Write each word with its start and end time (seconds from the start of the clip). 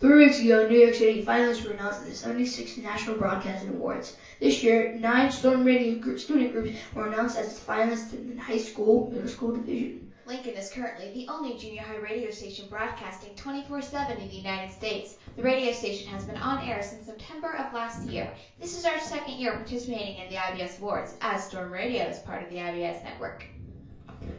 Three 0.00 0.16
weeks 0.16 0.40
ago, 0.40 0.64
New 0.64 0.76
York 0.76 0.94
City 0.94 1.22
finalists 1.22 1.62
were 1.62 1.70
announced 1.70 2.00
at 2.00 2.06
the 2.06 2.12
76th 2.14 2.76
National 2.76 3.14
Broadcasting 3.14 3.68
Awards. 3.68 4.12
This 4.40 4.60
year, 4.64 4.88
nine 4.92 5.30
Storm 5.30 5.62
Radio 5.62 5.94
gr- 5.94 6.16
student 6.16 6.50
groups 6.50 6.70
were 6.92 7.04
announced 7.04 7.36
as 7.36 7.60
finalists 7.60 8.12
in 8.12 8.34
the 8.34 8.40
high 8.40 8.56
school, 8.56 9.06
middle 9.08 9.28
school 9.28 9.52
division. 9.52 10.07
Lincoln 10.28 10.56
is 10.58 10.68
currently 10.68 11.08
the 11.08 11.24
only 11.26 11.54
junior 11.54 11.80
high 11.80 11.96
radio 11.96 12.28
station 12.28 12.66
broadcasting 12.68 13.34
24-7 13.34 14.10
in 14.10 14.28
the 14.28 14.34
United 14.36 14.70
States. 14.70 15.16
The 15.36 15.42
radio 15.42 15.72
station 15.72 16.06
has 16.08 16.22
been 16.22 16.36
on 16.36 16.60
air 16.60 16.82
since 16.82 17.06
September 17.06 17.54
of 17.54 17.72
last 17.72 18.04
year. 18.04 18.28
This 18.60 18.74
is 18.74 18.84
our 18.84 18.98
second 18.98 19.38
year 19.38 19.54
participating 19.54 20.16
in 20.18 20.28
the 20.28 20.34
IBS 20.34 20.76
Awards, 20.76 21.14
as 21.22 21.40
Storm 21.40 21.72
Radio 21.72 22.04
is 22.04 22.18
part 22.18 22.42
of 22.42 22.48
the 22.50 22.56
IBS 22.56 23.02
network. 23.02 23.46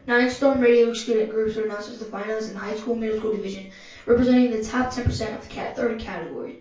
Nine 0.08 0.30
Storm 0.30 0.60
Radio 0.60 0.94
student 0.94 1.28
groups 1.28 1.56
were 1.56 1.64
announced 1.64 1.90
as 1.90 1.98
the 1.98 2.06
finalists 2.06 2.48
in 2.48 2.54
the 2.54 2.60
high 2.60 2.76
school, 2.76 2.94
middle 2.94 3.16
school 3.16 3.32
division, 3.32 3.66
representing 4.06 4.50
the 4.52 4.60
top 4.60 4.92
10% 4.92 5.34
of 5.34 5.42
the 5.42 5.48
cat- 5.48 5.74
third 5.74 5.98
category. 5.98 6.60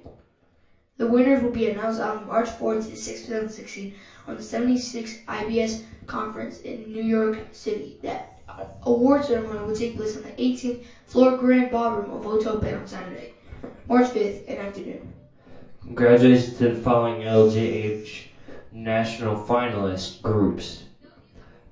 The 0.96 1.06
winners 1.06 1.38
will 1.42 1.50
be 1.50 1.66
announced 1.66 1.98
on 1.98 2.24
March 2.24 2.48
4th 2.50 2.86
to 2.86 2.92
6th, 2.96 3.20
2016 3.26 3.90
on 4.26 4.36
the 4.36 4.42
76th 4.42 5.16
IBS 5.28 5.76
conference 6.06 6.56
in 6.56 6.92
New 6.92 7.02
York 7.02 7.40
City. 7.52 7.94
Award 8.86 9.24
ceremony 9.24 9.62
will 9.62 9.72
take 9.72 9.96
place 9.96 10.14
on 10.14 10.22
the 10.22 10.30
18th 10.38 10.76
floor 11.04 11.30
Grand 11.30 11.70
Ballroom 11.70 12.10
of 12.10 12.22
Hotel 12.24 12.56
Penn 12.56 12.74
on 12.74 12.86
Saturday, 12.86 13.28
March 13.88 14.08
5th 14.10 14.44
in 14.46 14.58
afternoon. 14.58 15.00
Congratulations 15.82 16.56
to 16.58 16.68
the 16.68 16.74
following 16.74 17.20
LJH 17.20 18.22
national 18.72 19.34
finalist 19.34 20.10
groups. 20.22 20.82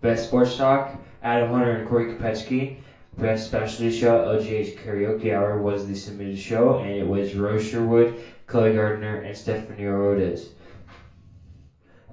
Best 0.02 0.22
Sports 0.22 0.54
Talk, 0.54 0.90
Adam 1.22 1.48
Hunter 1.48 1.72
and 1.74 1.84
Corey 1.84 2.04
Kopetsky. 2.06 2.68
Best 3.16 3.44
Specialty 3.44 3.88
Show, 3.88 4.18
LGH 4.18 4.74
Karaoke 4.74 5.32
Hour 5.32 5.56
was 5.56 5.84
the 5.84 5.94
submitted 5.94 6.38
show, 6.38 6.72
and 6.72 6.94
it 6.94 7.06
was 7.06 7.34
Rose 7.34 7.62
Sherwood, 7.62 8.12
Chloe 8.46 8.70
Gardner, 8.70 9.14
and 9.14 9.34
Stephanie 9.34 9.84
Orodes. 9.84 10.48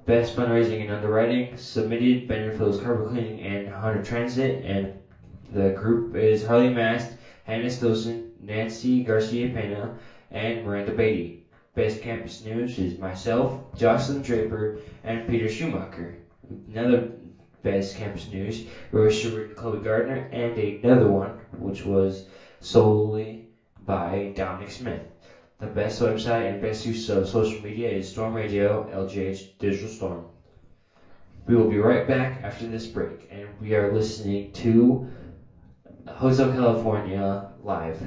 Best 0.06 0.34
Fundraising 0.34 0.82
and 0.82 0.90
Underwriting, 0.90 1.56
submitted 1.56 2.28
Benderfield's 2.28 2.76
Carpet 2.76 3.06
Cleaning 3.06 3.40
and 3.40 3.66
Hunter 3.70 4.00
Transit, 4.00 4.54
and 4.62 4.90
the 5.50 5.70
group 5.70 6.14
is 6.14 6.42
Harley 6.42 6.68
Mast, 6.68 7.14
Hannah 7.44 7.70
Stilson, 7.70 8.26
Nancy 8.38 9.00
Garcia 9.00 9.48
Pena, 9.48 9.90
and 10.30 10.60
Miranda 10.62 10.92
Beatty. 10.92 11.32
Best 11.74 12.00
Campus 12.00 12.38
News 12.42 12.78
is 12.78 12.98
myself, 12.98 13.58
Jocelyn 13.76 14.20
Draper, 14.20 14.70
and 15.02 15.26
Peter 15.26 15.48
Schumacher. 15.48 16.16
Another 16.68 17.00
Best 17.62 17.94
Campus 17.94 18.28
News, 18.28 18.60
Sherwood 19.08 19.46
and 19.46 19.56
Chloe 19.56 19.78
Gardner, 19.78 20.20
and 20.30 20.58
another 20.58 21.08
one, 21.08 21.38
which 21.56 21.82
was 21.82 22.22
solely 22.60 23.40
by 23.80 24.28
Dominic 24.34 24.70
Smith. 24.70 25.13
The 25.64 25.70
best 25.70 26.02
website 26.02 26.50
and 26.50 26.60
best 26.60 26.84
use 26.84 27.08
of 27.08 27.26
social 27.26 27.62
media 27.62 27.88
is 27.88 28.06
Storm 28.06 28.34
Radio, 28.34 28.86
LGH 28.92 29.56
Digital 29.58 29.88
Storm. 29.88 30.26
We 31.46 31.56
will 31.56 31.70
be 31.70 31.78
right 31.78 32.06
back 32.06 32.42
after 32.42 32.66
this 32.66 32.86
break, 32.86 33.28
and 33.30 33.48
we 33.58 33.74
are 33.74 33.90
listening 33.90 34.52
to 34.52 35.06
Hotel 36.06 36.52
California 36.52 37.48
live. 37.62 37.98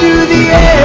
Through 0.00 0.26
the 0.26 0.50
air. 0.52 0.77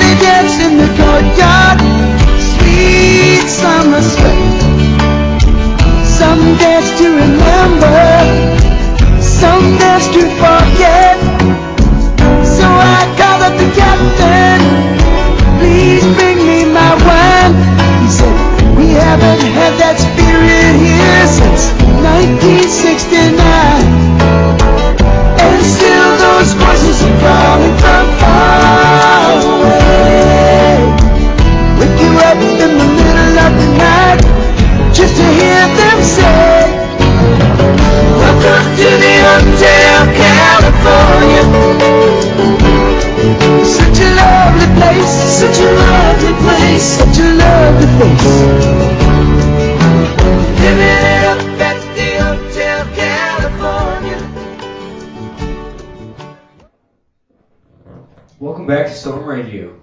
They 0.00 0.14
dance 0.24 0.56
in 0.66 0.72
the 0.82 0.88
courtyard. 0.98 1.78
Sweet 2.52 3.46
summer 3.48 4.02
sweat. 4.02 4.60
Some 6.18 6.42
dance 6.58 6.90
to 6.98 7.06
remember. 7.24 8.00
Some 9.20 9.64
dance 9.78 10.06
to 10.16 10.22
forget. 10.42 11.18
So 12.56 12.66
I 12.66 13.00
called 13.18 13.42
up 13.48 13.54
the 13.62 13.68
captain. 13.80 14.60
Please 15.58 16.04
bring 16.16 16.38
me 16.46 16.64
my 16.64 16.92
wine. 17.06 17.29
To 38.60 38.88
the 39.04 39.14
California. 40.20 41.44
Such 43.64 43.98
a 44.00 44.08
lovely 44.20 44.68
place, 44.78 45.14
such 45.40 45.58
a 45.60 45.68
lovely 45.72 46.34
place, 46.44 46.82
such 46.82 47.18
a 47.18 47.28
lovely 47.40 47.88
place. 47.96 48.60
Welcome 58.38 58.66
back 58.66 58.86
to 58.86 58.92
Storm 58.92 59.24
Radio. 59.24 59.79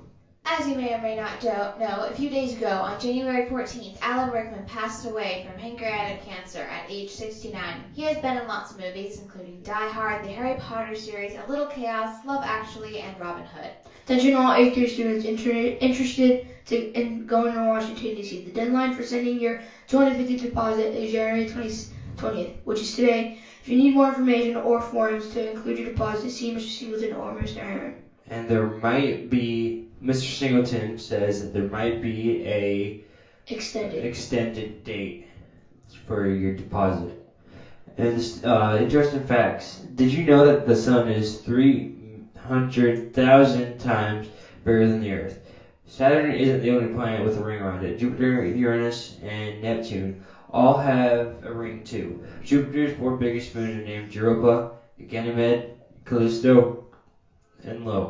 As 0.60 0.68
you 0.68 0.76
may 0.76 0.92
or 0.92 1.02
may 1.04 1.16
not 1.16 1.44
know, 1.44 2.08
a 2.10 2.16
few 2.16 2.32
days 2.32 2.58
ago, 2.58 2.68
on 2.68 3.00
January 3.00 3.48
14th, 3.48 4.00
Alan 4.02 4.34
Rickman 4.34 4.66
passed 4.66 5.06
away 5.06 5.46
from 5.46 5.62
pancreatic 5.62 6.26
cancer 6.26 6.62
at 6.62 6.90
age 6.90 7.12
69. 7.12 7.84
He 7.94 8.02
has 8.02 8.18
been 8.18 8.38
in 8.38 8.48
lots 8.48 8.72
of 8.72 8.80
movies, 8.80 9.20
including 9.20 9.62
Die 9.62 9.90
Hard, 9.90 10.26
the 10.26 10.30
Harry 10.30 10.56
Potter 10.60 10.96
series, 10.96 11.36
A 11.36 11.48
Little 11.48 11.68
Chaos, 11.68 12.26
Love 12.26 12.42
Actually, 12.44 12.98
and 12.98 13.20
Robin 13.20 13.46
Hood. 13.46 13.70
Attention 14.06 14.34
all 14.34 14.52
8th 14.52 14.74
grade 14.74 14.90
students 14.90 15.26
inter- 15.26 15.78
interested 15.80 16.48
to, 16.66 16.92
in 16.94 17.28
going 17.28 17.54
to 17.54 17.62
Washington, 17.62 18.16
D.C. 18.16 18.44
The 18.46 18.50
deadline 18.50 18.94
for 18.94 19.04
sending 19.04 19.40
your 19.40 19.62
250 19.86 20.38
deposit 20.48 20.96
is 20.96 21.12
January 21.12 21.48
20, 21.48 21.70
20th, 22.16 22.54
which 22.64 22.82
is 22.82 22.96
today. 22.96 23.38
If 23.62 23.70
you 23.70 23.78
need 23.78 23.94
more 23.94 24.08
information 24.08 24.56
or 24.56 24.82
forms 24.82 25.28
to 25.34 25.48
include 25.48 25.78
your 25.78 25.90
deposit, 25.90 26.32
see 26.32 26.52
Mr. 26.52 26.62
Singleton 26.62 27.14
or 27.14 27.32
Mr. 27.34 27.58
Aaron. 27.58 28.02
And 28.30 28.50
there 28.50 28.66
might 28.66 29.30
be, 29.30 29.87
Mr. 30.02 30.38
Singleton 30.38 30.98
says 30.98 31.40
that 31.40 31.54
there 31.54 31.64
might 31.64 32.02
be 32.02 32.44
a 32.46 33.00
Extended. 33.50 34.04
extended 34.04 34.84
date 34.84 35.24
for 36.06 36.26
your 36.26 36.52
deposit. 36.52 37.16
And 37.98 38.22
uh, 38.44 38.78
interesting 38.80 39.20
facts. 39.20 39.78
Did 39.96 40.12
you 40.12 40.24
know 40.24 40.44
that 40.44 40.66
the 40.66 40.76
sun 40.76 41.08
is 41.08 41.34
300,000 41.34 43.80
times 43.80 44.28
bigger 44.64 44.86
than 44.86 45.00
the 45.00 45.12
Earth? 45.12 45.38
Saturn 45.86 46.32
isn't 46.32 46.60
the 46.60 46.72
only 46.72 46.86
planet 46.86 47.24
with 47.24 47.38
a 47.38 47.42
ring 47.42 47.60
around 47.60 47.84
it. 47.84 47.98
Jupiter, 47.98 48.44
Uranus, 48.44 49.12
and 49.22 49.62
Neptune 49.62 50.14
all 50.52 50.76
have 50.76 51.30
a 51.44 51.52
ring 51.52 51.82
too. 51.84 52.16
Jupiter's 52.44 52.92
four 52.92 53.12
biggest 53.12 53.54
moons 53.54 53.76
are 53.76 53.82
named 53.82 54.14
Europa, 54.14 54.62
Ganymede, 55.08 55.62
Callisto, 56.06 56.70
and 57.64 57.88
Io. 57.88 58.10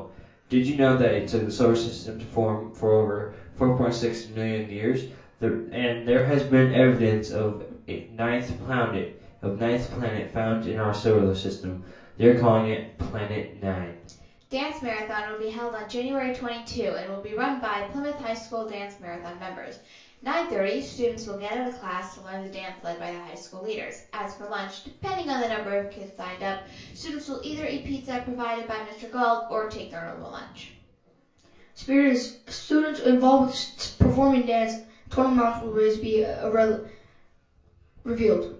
Did 0.49 0.65
you 0.65 0.77
know 0.77 0.95
that 0.95 1.13
it 1.13 1.27
took 1.27 1.43
the 1.43 1.51
solar 1.51 1.75
system 1.75 2.17
to 2.19 2.25
form 2.25 2.71
for 2.71 2.93
over 2.93 3.27
4.6 3.59 4.29
million 4.29 4.69
years? 4.69 5.03
There, 5.41 5.57
and 5.73 6.07
there 6.07 6.23
has 6.23 6.41
been 6.41 6.71
evidence 6.71 7.29
of 7.29 7.61
a 7.89 8.05
ninth 8.17 8.57
planet 8.57 9.09
of 9.43 9.59
ninth 9.59 9.91
planet 9.91 10.29
found 10.31 10.65
in 10.65 10.79
our 10.79 10.93
solar 10.93 11.35
system. 11.35 11.81
They're 12.17 12.33
calling 12.33 12.67
it 12.67 12.97
Planet 12.97 13.61
Nine. 13.61 13.95
Dance 14.49 14.81
Marathon 14.81 15.29
will 15.29 15.39
be 15.39 15.49
held 15.49 15.75
on 15.75 15.89
January 15.89 16.33
22 16.33 16.83
and 16.83 17.13
will 17.13 17.21
be 17.21 17.35
run 17.35 17.59
by 17.59 17.89
Plymouth 17.91 18.15
High 18.15 18.33
School 18.33 18.65
Dance 18.65 18.95
Marathon 19.01 19.37
members. 19.39 19.79
9.30, 20.25 20.83
students 20.83 21.27
will 21.27 21.37
get 21.37 21.57
out 21.57 21.67
of 21.67 21.77
class 21.81 22.15
to 22.15 22.23
learn 22.23 22.45
the 22.45 22.49
dance 22.49 22.81
led 22.81 22.97
by 22.97 23.11
the 23.11 23.19
high 23.19 23.35
school 23.35 23.61
leaders. 23.61 24.03
As 24.13 24.35
for 24.37 24.47
lunch, 24.47 24.85
depending 24.85 25.29
on 25.29 25.41
the 25.41 25.49
number 25.49 25.77
of 25.77 25.91
kids 25.91 26.15
signed 26.15 26.43
up, 26.43 26.59
students 26.93 27.27
will 27.27 27.41
either 27.43 27.67
eat 27.67 27.83
pizza 27.83 28.21
provided 28.23 28.69
by 28.69 28.75
Mr. 28.75 29.11
Gold 29.11 29.47
or 29.49 29.69
take 29.69 29.91
their 29.91 30.05
normal 30.05 30.31
lunch. 30.31 30.71
Spirit 31.75 32.17
students 32.47 33.01
involved 33.01 33.49
with 33.49 33.95
performing 33.99 34.45
dance. 34.45 34.75
Total 35.09 35.29
amounts 35.29 35.61
will 35.61 35.73
be 35.73 36.23
uh, 36.23 36.77
revealed. 38.05 38.56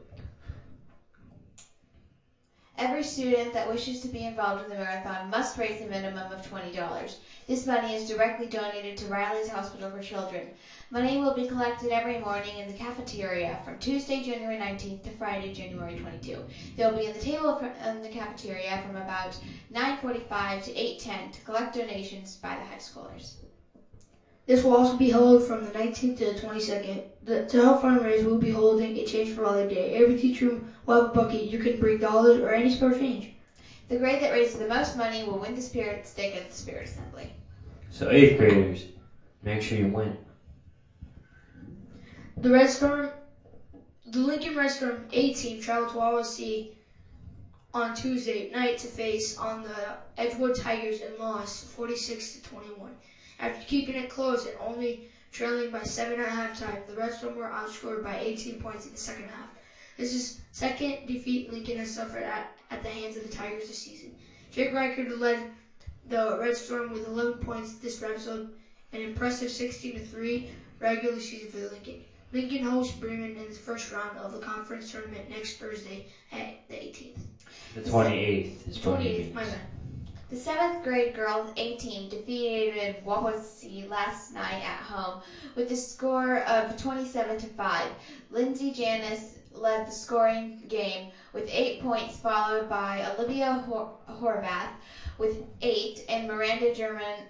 Every 2.98 3.10
student 3.10 3.54
that 3.54 3.70
wishes 3.70 4.02
to 4.02 4.08
be 4.08 4.26
involved 4.26 4.64
in 4.64 4.70
the 4.70 4.76
marathon 4.76 5.30
must 5.30 5.56
raise 5.56 5.80
a 5.80 5.86
minimum 5.86 6.32
of 6.32 6.42
$20. 6.42 7.18
This 7.46 7.64
money 7.64 7.94
is 7.94 8.10
directly 8.10 8.48
donated 8.48 8.98
to 8.98 9.06
Riley's 9.06 9.48
Hospital 9.48 9.92
for 9.92 10.02
Children. 10.02 10.50
Money 10.90 11.16
will 11.20 11.36
be 11.36 11.46
collected 11.46 11.92
every 11.92 12.18
morning 12.18 12.58
in 12.58 12.66
the 12.66 12.74
cafeteria 12.74 13.62
from 13.64 13.78
Tuesday, 13.78 14.24
January 14.24 14.58
19th 14.58 15.04
to 15.04 15.12
Friday, 15.12 15.54
January 15.54 15.94
22. 15.94 16.44
They 16.76 16.86
will 16.88 16.92
be 16.96 17.08
the 17.08 17.20
table 17.20 17.56
in 17.86 18.02
the 18.02 18.10
cafeteria 18.10 18.80
from 18.80 18.96
about 18.96 19.38
9:45 19.72 20.64
to 20.64 20.72
8:10 20.74 21.34
to 21.34 21.42
collect 21.42 21.74
donations 21.74 22.36
by 22.42 22.56
the 22.56 22.64
high 22.64 22.78
schoolers. 22.78 23.36
This 24.48 24.64
will 24.64 24.78
also 24.78 24.96
be 24.96 25.10
held 25.10 25.46
from 25.46 25.66
the 25.66 25.72
19th 25.72 26.18
to 26.20 26.26
the 26.32 26.40
22nd. 26.40 27.04
The, 27.24 27.46
to 27.48 27.62
help 27.62 27.82
fundraise, 27.82 28.26
we'll 28.26 28.38
be 28.38 28.50
holding 28.50 28.96
a 28.96 29.06
Change 29.06 29.36
for 29.36 29.44
Father 29.44 29.68
Day. 29.68 29.96
Every 29.96 30.18
teacher 30.18 30.62
will 30.86 31.02
have 31.02 31.12
a 31.12 31.14
bucket. 31.14 31.42
You 31.52 31.60
can 31.60 31.78
bring 31.82 31.98
dollars 31.98 32.40
or 32.40 32.52
any 32.52 32.70
spare 32.70 32.94
change. 32.94 33.34
The 33.90 33.98
grade 33.98 34.22
that 34.22 34.32
raises 34.32 34.58
the 34.58 34.68
most 34.68 34.96
money 34.96 35.26
will 35.26 35.38
win 35.38 35.54
the 35.54 35.62
spirit 35.62 36.08
stick 36.08 36.34
at 36.38 36.50
the 36.50 36.56
spirit 36.56 36.88
assembly. 36.88 37.34
So 37.90 38.10
eighth 38.10 38.38
graders, 38.38 38.86
make 39.44 39.62
sure 39.62 39.78
you 39.78 39.88
win. 39.88 40.18
The 42.38 42.52
Red 42.52 42.70
Storm, 42.70 43.10
the 44.06 44.20
Lincoln 44.20 44.56
Red 44.56 44.72
Storm 44.72 45.04
A 45.12 45.34
team 45.34 45.62
traveled 45.62 45.90
to 45.90 45.98
Wawasee 45.98 46.72
on 47.74 47.94
Tuesday 47.96 48.50
night 48.52 48.78
to 48.78 48.88
face 48.88 49.38
on 49.38 49.64
the 49.64 49.98
Edgewood 50.18 50.56
Tigers 50.56 51.02
and 51.02 51.18
lost 51.18 51.66
46 51.66 52.34
to 52.34 52.42
21. 52.44 52.92
After 53.40 53.66
keeping 53.68 53.96
it 53.96 54.10
close 54.10 54.46
and 54.46 54.56
only 54.60 55.10
trailing 55.32 55.72
by 55.72 55.84
seven 55.84 56.20
at 56.20 56.30
halftime, 56.30 56.86
the 56.88 56.96
Red 56.96 57.14
Storm 57.14 57.36
were 57.36 57.50
outscored 57.50 58.04
by 58.04 58.18
18 58.20 58.62
points 58.62 58.86
in 58.86 58.92
the 58.92 58.98
second 58.98 59.30
half. 59.30 59.50
This 59.98 60.14
is 60.14 60.40
second 60.52 61.08
defeat 61.08 61.52
Lincoln 61.52 61.78
has 61.78 61.94
suffered 61.94 62.24
at, 62.24 62.58
at 62.72 62.84
the 62.84 62.90
hands 62.90 63.18
of 63.18 63.24
the 63.24 63.36
Tigers 63.36 63.68
this 63.68 63.80
season. 63.80 64.16
Jake 64.52 64.72
Reichard 64.72 65.20
led 65.20 65.52
the 66.10 66.38
Red 66.40 66.56
Storm 66.56 66.92
with 66.92 67.08
11 67.08 67.40
points 67.46 67.76
this 67.76 68.02
episode, 68.02 68.50
an 68.94 69.02
impressive 69.02 69.52
16 69.52 69.94
to 69.94 70.06
3 70.06 70.50
regular 70.80 71.20
season 71.20 71.52
for 71.52 71.70
Lincoln. 71.70 72.04
Lincoln 72.34 72.64
hosts 72.64 72.96
Bremen 72.96 73.36
in 73.38 73.48
the 73.48 73.54
first 73.54 73.92
round 73.92 74.18
of 74.18 74.34
the 74.34 74.40
conference 74.40 74.92
tournament 74.92 75.30
next 75.30 75.58
Thursday 75.58 76.08
at 76.32 76.68
the 76.68 76.76
18th. 76.76 77.18
The 77.76 77.82
28th 77.82 78.68
is 78.68 78.86
what 78.86 79.02
it 79.02 79.32
28th, 79.32 79.34
my 79.34 79.44
bad. 79.44 79.60
The 80.30 80.36
seventh 80.38 80.82
grade 80.82 81.14
girls 81.14 81.50
A 81.58 81.74
team 81.74 82.08
defeated 82.08 83.04
Wawasee 83.04 83.84
last 83.86 84.30
night 84.32 84.62
at 84.62 84.84
home 84.84 85.18
with 85.56 85.70
a 85.72 85.76
score 85.76 86.38
of 86.46 86.76
27 86.78 87.38
to 87.38 87.48
5. 87.48 87.94
Lindsay 88.30 88.70
Janis 88.72 89.38
led 89.52 89.86
the 89.86 89.92
scoring 89.92 90.52
game 90.68 91.08
with 91.34 91.48
eight 91.50 91.78
points, 91.78 92.16
followed 92.18 92.68
by 92.68 93.02
Olivia 93.04 93.56
Hor- 93.56 93.86
Horvath 94.10 94.70
with 95.18 95.38
eight, 95.62 96.00
and 96.08 96.26
Miranda 96.28 96.70
German 96.70 97.24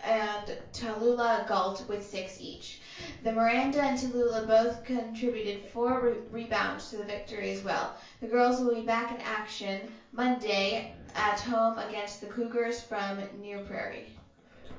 and 0.00 0.54
Tallulah 0.72 1.44
Galt 1.44 1.80
with 1.86 2.02
six 2.02 2.36
each. 2.38 2.78
The 3.22 3.30
Miranda 3.30 3.80
and 3.80 3.96
Tallulah 3.96 4.44
both 4.46 4.82
contributed 4.82 5.58
four 5.60 5.98
re- 5.98 6.18
rebounds 6.30 6.88
to 6.88 6.96
the 6.96 7.04
victory 7.04 7.48
as 7.50 7.62
well. 7.62 7.90
The 8.20 8.26
girls 8.26 8.58
will 8.60 8.70
be 8.72 8.82
back 8.82 9.10
in 9.10 9.20
action 9.20 9.88
Monday 10.12 10.82
at 11.14 11.40
home 11.40 11.78
against 11.78 12.20
the 12.20 12.26
Cougars 12.26 12.82
from 12.82 13.20
New 13.40 13.58
Prairie. 13.60 14.16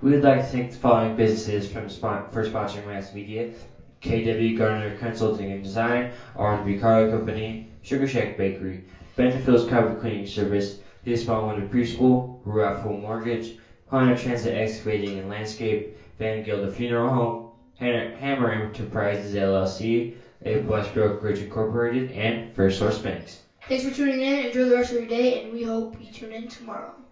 We 0.01 0.11
would 0.11 0.23
like 0.23 0.39
to 0.39 0.45
thank 0.45 0.71
the 0.71 0.77
following 0.77 1.15
businesses 1.15 1.71
from 1.71 1.89
spon- 1.89 2.29
for 2.31 2.43
sponsoring 2.43 2.87
Mass 2.87 3.13
Media. 3.13 3.51
KW 4.01 4.57
Gardner 4.57 4.97
Consulting 4.99 5.51
and 5.51 5.63
Design, 5.63 6.11
R&B 6.35 6.77
Carlo 6.77 7.09
Company, 7.09 7.69
Sugar 7.81 8.05
Shack 8.05 8.37
Bakery, 8.37 8.83
Bentonville's 9.15 9.67
Carpet 9.67 9.99
Cleaning 9.99 10.27
Service, 10.27 10.79
The 11.05 11.15
Small 11.15 11.47
Winter 11.47 11.65
Preschool, 11.65 12.39
Rural 12.45 12.75
Full 12.75 12.99
Mortgage, 12.99 13.57
Hunter 13.87 14.15
Transit 14.15 14.53
Excavating 14.53 15.17
and 15.17 15.29
Landscape, 15.29 15.97
Van 16.19 16.43
Gilda 16.43 16.69
Funeral 16.69 17.09
Home, 17.09 17.49
Hammer 17.79 18.51
Enterprises 18.51 19.33
LLC, 19.33 20.13
A 20.43 20.57
Plus 20.57 20.87
Brokerage 20.89 21.39
Incorporated, 21.41 22.11
and 22.11 22.53
First 22.53 22.77
Source 22.77 22.99
Banks. 22.99 23.39
Thanks 23.67 23.83
for 23.83 23.91
tuning 23.91 24.21
in. 24.21 24.39
Enjoy 24.39 24.65
the 24.65 24.73
rest 24.73 24.91
of 24.91 24.97
your 24.97 25.05
day, 25.05 25.37
and 25.37 25.51
we 25.51 25.61
hope 25.61 25.99
you 25.99 26.11
tune 26.11 26.31
in 26.33 26.47
tomorrow. 26.47 27.04